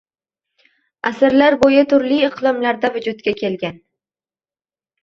[1.09, 3.81] Asrlar bo’yi turli iqlimlarda vujudga kelgan.